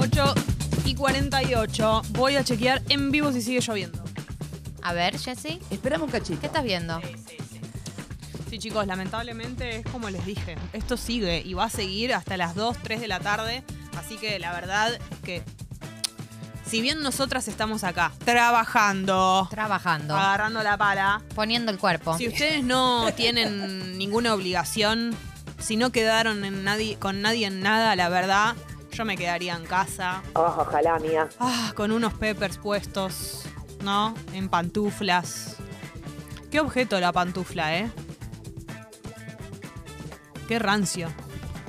[0.00, 0.34] 8
[0.84, 2.02] y 48.
[2.10, 4.02] Voy a chequear en vivo si sigue lloviendo.
[4.82, 6.40] A ver, Jessy, Esperamos un cachito.
[6.40, 7.00] ¿qué estás viendo?
[8.48, 10.56] Sí, chicos, lamentablemente es como les dije.
[10.72, 13.64] Esto sigue y va a seguir hasta las 2, 3 de la tarde.
[13.98, 15.42] Así que la verdad es que.
[16.64, 22.16] Si bien nosotras estamos acá trabajando, Trabajando, agarrando la pala, poniendo el cuerpo.
[22.18, 25.16] si ustedes no tienen ninguna obligación,
[25.58, 28.54] si no quedaron en nadie, con nadie en nada, la verdad,
[28.98, 31.28] yo me quedaría en casa, Oh, ojalá, mía.
[31.38, 33.44] Ah, con unos peppers puestos,
[33.84, 34.12] ¿no?
[34.32, 35.54] En pantuflas.
[36.50, 37.90] Qué objeto la pantufla, ¿eh?
[40.48, 41.08] Qué rancio.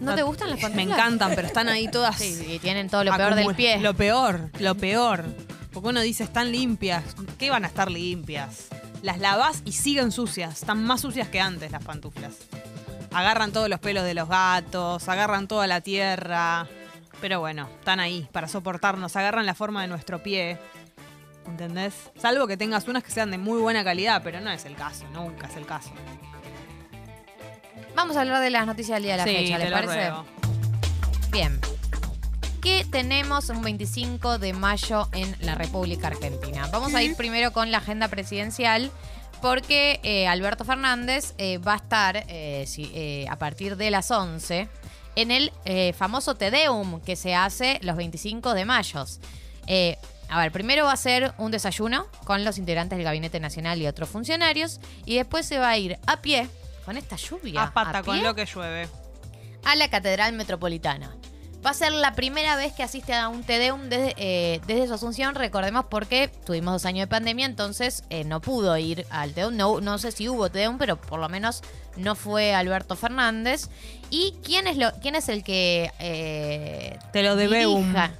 [0.00, 0.98] ¿No te gustan las Me pantuflas?
[0.98, 2.16] encantan, pero están ahí todas.
[2.16, 3.78] Sí, sí, tienen todo lo peor del pie.
[3.78, 5.24] Lo peor, lo peor.
[5.72, 7.04] Porque uno dice, están limpias.
[7.38, 8.66] ¿Qué van a estar limpias?
[9.02, 10.54] Las lavas y siguen sucias.
[10.60, 12.32] Están más sucias que antes las pantuflas.
[13.12, 16.66] Agarran todos los pelos de los gatos, agarran toda la tierra.
[17.22, 19.16] Pero bueno, están ahí para soportarnos.
[19.16, 20.58] Agarran la forma de nuestro pie.
[21.46, 21.94] ¿Entendés?
[22.20, 25.04] Salvo que tengas unas que sean de muy buena calidad, pero no es el caso,
[25.14, 25.90] nunca es el caso.
[27.94, 29.76] Vamos a hablar de las noticias del día de la Sí, fecha, te ¿les lo
[29.76, 29.94] parece?
[30.10, 30.24] ruego.
[31.30, 31.60] Bien.
[32.60, 36.68] ¿Qué tenemos un 25 de mayo en la República Argentina?
[36.72, 38.90] Vamos a ir primero con la agenda presidencial
[39.40, 44.10] porque eh, Alberto Fernández eh, va a estar eh, si- eh, a partir de las
[44.12, 44.68] 11
[45.16, 49.04] en el eh, famoso Tedeum que se hace los 25 de mayo.
[49.66, 49.96] Eh,
[50.28, 53.86] a ver, primero va a ser un desayuno con los integrantes del Gabinete Nacional y
[53.86, 56.48] otros funcionarios y después se va a ir a pie,
[56.86, 58.88] con esta lluvia, A pata con pie, lo que llueve.
[59.64, 61.14] a la Catedral Metropolitana.
[61.64, 65.36] Va a ser la primera vez que asiste a un desde, eh, desde su asunción,
[65.36, 69.56] recordemos porque tuvimos dos años de pandemia, entonces eh, no pudo ir al Tedeum.
[69.56, 71.62] No, no sé si hubo Tedeum, pero por lo menos
[71.96, 73.68] no fue Alberto Fernández.
[74.10, 75.92] ¿Y quién es, lo, quién es el que...
[76.00, 77.82] eh, Te lo debeum.
[77.82, 78.10] dirija?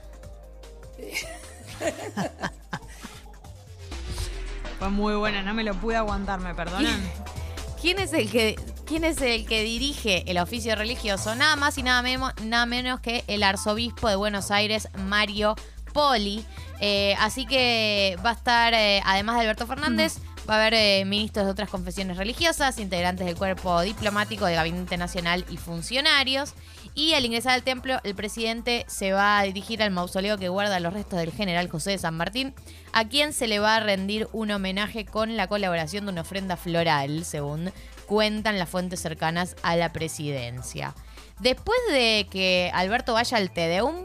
[4.78, 7.00] Fue muy buena, no me lo pude aguantar, ¿me perdonan?
[7.80, 8.56] ¿Quién es el que
[8.86, 11.34] quién es el que dirige el oficio religioso?
[11.34, 15.54] Nada más y nada, memo- nada menos que el arzobispo de Buenos Aires, Mario
[15.92, 16.44] Poli.
[16.80, 20.18] Eh, así que va a estar, eh, además de Alberto Fernández,
[20.50, 24.96] va a haber eh, ministros de otras confesiones religiosas, integrantes del cuerpo diplomático del Gabinete
[24.96, 26.54] Nacional y funcionarios.
[26.94, 30.80] Y al ingresar al templo, el presidente se va a dirigir al mausoleo que guarda
[30.80, 32.52] los restos del general José de San Martín,
[32.92, 36.56] a quien se le va a rendir un homenaje con la colaboración de una ofrenda
[36.56, 37.72] floral, según
[38.12, 40.94] cuentan las fuentes cercanas a la presidencia.
[41.40, 44.04] Después de que Alberto vaya al Tedeum,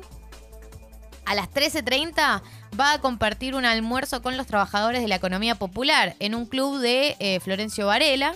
[1.25, 2.41] a las 13.30
[2.79, 6.79] va a compartir un almuerzo con los trabajadores de la economía popular en un club
[6.79, 8.33] de eh, Florencio Varela.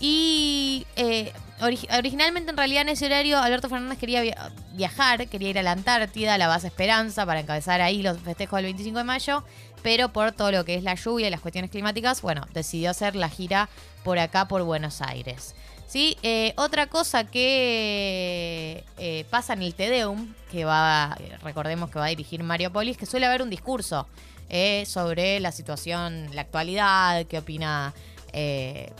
[0.00, 1.30] Y eh,
[1.60, 5.62] ori- originalmente, en realidad, en ese horario, Alberto Fernández quería via- viajar, quería ir a
[5.62, 9.44] la Antártida, a la base Esperanza, para encabezar ahí los festejos del 25 de mayo.
[9.82, 13.16] Pero por todo lo que es la lluvia y las cuestiones climáticas, bueno, decidió hacer
[13.16, 13.68] la gira
[14.04, 15.54] por acá, por Buenos Aires.
[15.92, 16.16] ¿Sí?
[16.22, 22.08] Eh, otra cosa que eh, pasa en el Tedeum, que va, recordemos que va a
[22.08, 24.06] dirigir Mario Polis, que suele haber un discurso
[24.48, 27.92] eh, sobre la situación, la actualidad, qué opina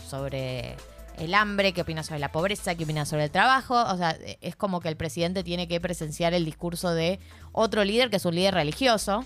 [0.07, 0.75] sobre
[1.17, 3.81] el hambre, qué opina sobre la pobreza, qué opina sobre el trabajo.
[3.81, 7.19] O sea, es como que el presidente tiene que presenciar el discurso de
[7.53, 9.25] otro líder, que es un líder religioso.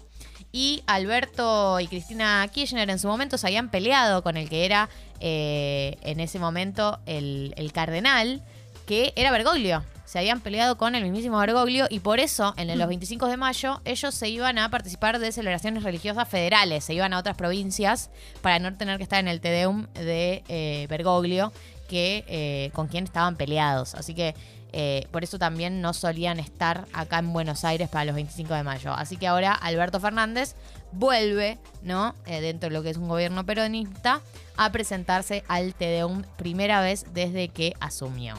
[0.59, 4.89] Y Alberto y Cristina Kirchner en su momento se habían peleado con el que era
[5.19, 8.41] eh, en ese momento el, el cardenal,
[8.87, 9.83] que era Bergoglio.
[10.05, 13.81] Se habían peleado con el mismísimo Bergoglio y por eso en los 25 de mayo
[13.85, 18.09] ellos se iban a participar de celebraciones religiosas federales, se iban a otras provincias
[18.41, 21.53] para no tener que estar en el Tedeum de eh, Bergoglio,
[21.89, 23.95] eh, con quien estaban peleados.
[23.95, 24.35] Así que
[24.73, 28.63] eh, por eso también no solían estar acá en Buenos Aires para los 25 de
[28.63, 28.93] mayo.
[28.93, 30.55] Así que ahora Alberto Fernández
[30.91, 32.15] vuelve, ¿no?
[32.25, 34.21] Eh, dentro de lo que es un gobierno peronista,
[34.55, 38.35] a presentarse al Tedeum primera vez desde que asumió.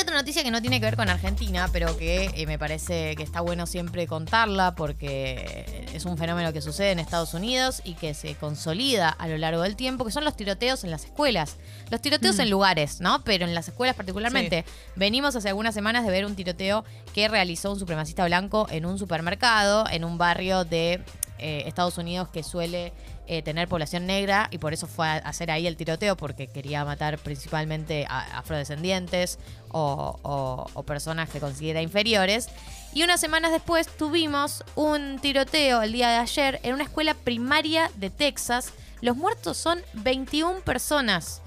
[0.00, 3.14] Hay otra noticia que no tiene que ver con Argentina, pero que eh, me parece
[3.16, 7.92] que está bueno siempre contarla porque es un fenómeno que sucede en Estados Unidos y
[7.92, 11.58] que se consolida a lo largo del tiempo, que son los tiroteos en las escuelas.
[11.90, 13.22] Los tiroteos en lugares, ¿no?
[13.24, 14.64] Pero en las escuelas particularmente.
[14.96, 16.82] Venimos hace algunas semanas de ver un tiroteo
[17.12, 21.02] que realizó un supremacista blanco en un supermercado, en un barrio de
[21.40, 22.92] eh, Estados Unidos que suele
[23.26, 26.84] eh, tener población negra y por eso fue a hacer ahí el tiroteo porque quería
[26.84, 29.38] matar principalmente a afrodescendientes
[29.70, 32.48] o, o- o personas que considera inferiores.
[32.92, 37.90] Y unas semanas después tuvimos un tiroteo el día de ayer en una escuela primaria
[37.96, 38.72] de Texas.
[39.00, 41.40] Los muertos son 21 personas,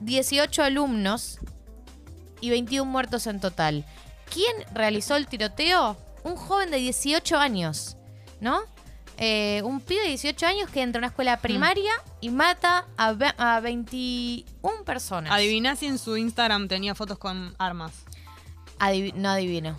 [0.00, 1.38] 18 alumnos
[2.40, 3.84] y 21 muertos en total.
[4.32, 5.96] ¿Quién realizó el tiroteo?
[6.22, 7.96] un joven de 18 años,
[8.42, 8.60] ¿no?
[9.22, 11.40] Eh, un pibe de 18 años que entra a una escuela Mm.
[11.42, 15.30] primaria y mata a, ve- a 21 personas.
[15.30, 17.92] Adiviná si en su Instagram tenía fotos con armas.
[19.14, 19.78] No adivino.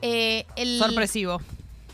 [0.00, 1.40] Eh, el, Sorpresivo.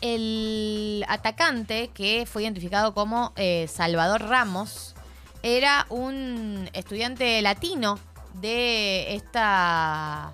[0.01, 4.95] el atacante, que fue identificado como eh, Salvador Ramos,
[5.43, 7.99] era un estudiante latino
[8.33, 10.33] de esta.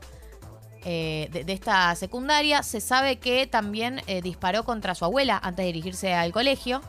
[0.85, 2.63] Eh, de, de esta secundaria.
[2.63, 6.81] Se sabe que también eh, disparó contra su abuela antes de dirigirse al colegio.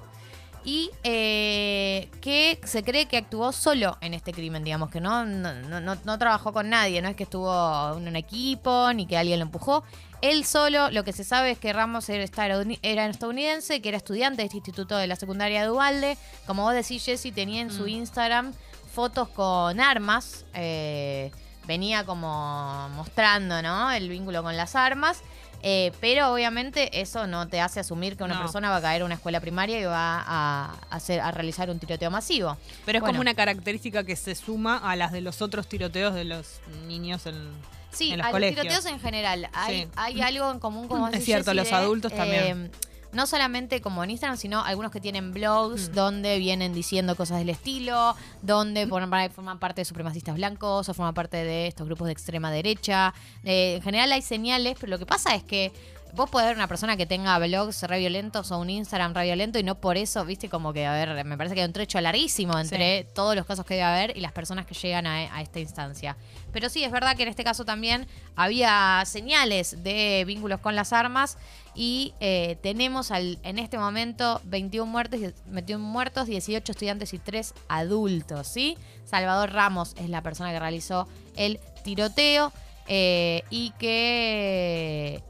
[0.69, 5.53] Y eh, que se cree que actuó solo en este crimen, digamos, que no, no,
[5.55, 9.39] no- no- trabajó con nadie, no es que estuvo en un equipo ni que alguien
[9.39, 9.85] lo empujó.
[10.23, 13.99] Él solo, lo que se sabe es que Ramos era estadouni- era estadounidense, que era
[13.99, 16.19] estudiante de este instituto de la secundaria de Ubalde.
[16.49, 17.89] Como vos decís, Jessy tenía en su Mm.
[17.89, 18.53] Instagram
[18.93, 20.47] fotos con armas.
[20.55, 21.31] eh,
[21.67, 23.91] venía como mostrando, ¿no?
[23.91, 25.23] El vínculo con las armas.
[25.63, 28.41] eh, pero obviamente eso no te hace asumir que una No.
[28.43, 31.79] persona va a caer a una escuela primaria y va a, hacer, a realizar un
[31.81, 32.57] tiroteo masivo.
[32.85, 33.15] Pero es Bueno.
[33.15, 37.27] como una característica que se suma a las de los otros tiroteos de los niños
[37.27, 37.51] en,
[37.91, 38.61] Sí, en a los los colegios.
[38.63, 39.49] tiroteos en general.
[39.55, 39.89] Hay, Sí.
[39.97, 42.71] hay algo en común, como Es cierto, Jessy, los de, adultos también.
[43.17, 45.93] No solamente como en Instagram, sino algunos que tienen blogs Mm.
[45.95, 51.15] donde vienen diciendo cosas del estilo, donde forman, forman parte de supremacistas blancos o forman
[51.15, 53.13] parte de estos grupos de extrema derecha.
[53.43, 55.73] Eh, en general hay señales, pero lo que pasa es que
[56.15, 59.59] vos podés ver una persona que tenga blogs re violentos o un Instagram re violento
[59.59, 62.01] y no por eso, viste, como que, a ver, me parece que hay un trecho
[62.01, 65.43] larguísimo entre todos los casos que debe haber y las personas que llegan a, a
[65.43, 66.17] esta instancia.
[66.53, 70.95] Pero sí, es verdad que en este caso también había señales de vínculos con las
[70.95, 71.37] armas
[71.77, 77.53] y eh, tenemos al, en este momento 21 muertos, 21 muertos, 18 estudiantes y 3
[77.69, 78.79] adultos, ¿sí?
[79.05, 81.07] Salvador Ramos es la persona que realizó
[81.37, 82.53] el tiroteo
[82.89, 85.23] eh, y que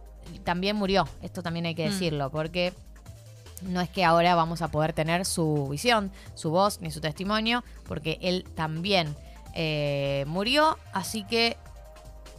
[0.45, 1.91] también murió, esto también hay que Mm.
[1.93, 2.73] decirlo, porque
[3.63, 7.65] no es que ahora vamos a poder tener su visión, su voz ni su testimonio,
[7.89, 9.15] porque él también
[9.55, 11.57] eh, murió, así que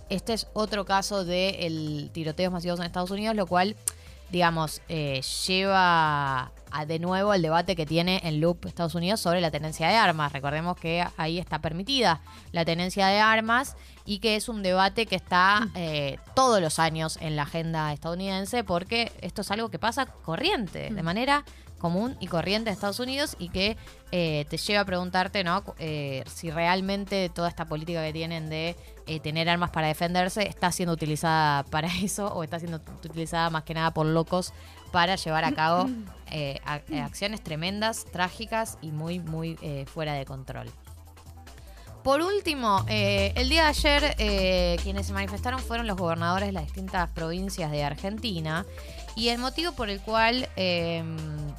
[0.09, 3.75] este es otro caso de el tiroteos masivos en Estados Unidos, lo cual,
[4.30, 9.42] digamos, eh, lleva a de nuevo el debate que tiene en Loop Estados Unidos sobre
[9.42, 10.34] la tenencia de armas.
[10.34, 12.22] Recordemos que ahí está permitida
[12.52, 13.75] la tenencia de armas
[14.06, 18.64] y que es un debate que está eh, todos los años en la agenda estadounidense
[18.64, 21.44] porque esto es algo que pasa corriente, de manera
[21.78, 23.78] común y corriente en Estados Unidos y que
[24.12, 25.64] eh, te lleva a preguntarte ¿no?
[25.80, 28.75] Eh, si realmente toda esta política que tienen de
[29.06, 33.64] eh, tener armas para defenderse está siendo utilizada para eso o está siendo utilizada más
[33.64, 34.54] que nada por locos
[34.92, 35.90] para llevar a cabo
[36.32, 36.60] eh,
[36.90, 40.70] eh, acciones tremendas, trágicas y muy, muy eh, fuera de control.
[42.04, 44.16] Por último, el día de ayer
[44.82, 48.66] quienes se manifestaron fueron los gobernadores de las distintas provincias de Argentina
[49.18, 50.48] y el motivo por el cual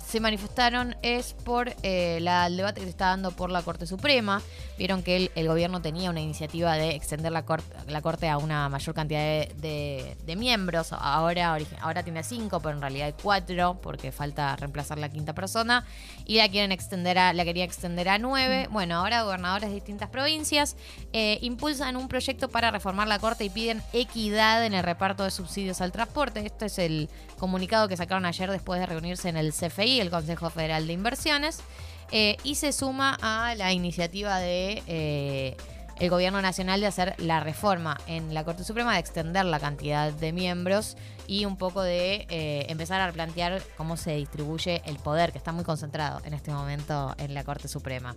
[0.07, 3.87] se manifestaron es por eh, la- el debate que se está dando por la Corte
[3.87, 4.41] Suprema.
[4.79, 8.39] Vieron que el, el gobierno tenía una iniciativa de extender la, cor- la Corte a
[8.39, 10.93] una mayor cantidad de, de- de miembros.
[10.93, 15.35] Ahora, origi- ahora tiene cinco, pero en realidad hay cuatro porque falta reemplazar la quinta
[15.35, 15.85] persona.
[16.27, 18.69] Y la quieren extender a, la quería extender a nueve.
[18.71, 20.77] Bueno, ahora gobernadores de distintas provincias
[21.13, 25.31] eh, impulsan un proyecto para reformar la Corte y piden equidad en el reparto de
[25.31, 26.45] subsidios al transporte.
[26.47, 30.51] Este es el comunicado que sacaron ayer después de reunirse en el CFI, el Consejo
[30.51, 31.61] Federal de Inversiones.
[32.11, 35.57] eh, y se suma a la iniciativa de eh,
[36.01, 40.13] el gobierno nacional de hacer la reforma en la Corte Suprema, de extender la cantidad
[40.13, 45.33] de miembros y un poco de eh, empezar a replantear cómo se distribuye el poder,
[45.33, 48.15] que está muy concentrado en este momento en la Corte Suprema.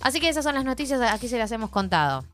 [0.00, 2.24] Así que esas son las noticias, aquí se las hemos contado.